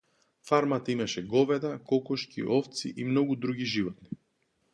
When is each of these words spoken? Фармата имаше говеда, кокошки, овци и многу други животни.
Фармата 0.51 0.91
имаше 0.93 1.23
говеда, 1.33 1.73
кокошки, 1.91 2.47
овци 2.59 2.93
и 2.97 3.07
многу 3.11 3.35
други 3.47 3.71
животни. 3.77 4.19